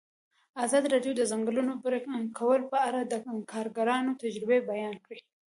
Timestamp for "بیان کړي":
4.71-5.21